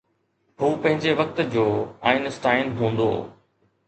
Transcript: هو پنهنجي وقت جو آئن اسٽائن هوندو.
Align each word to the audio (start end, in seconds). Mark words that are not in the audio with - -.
هو 0.61 0.69
پنهنجي 0.85 1.11
وقت 1.19 1.41
جو 1.55 1.65
آئن 2.13 2.25
اسٽائن 2.31 2.73
هوندو. 2.81 3.11